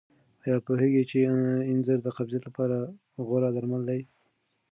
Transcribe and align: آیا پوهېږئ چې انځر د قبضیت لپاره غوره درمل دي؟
آیا 0.43 0.57
پوهېږئ 0.65 1.03
چې 1.11 1.17
انځر 1.71 1.97
د 2.03 2.07
قبضیت 2.17 2.43
لپاره 2.47 2.77
غوره 3.25 3.49
درمل 3.55 3.81
دي؟ 3.89 4.01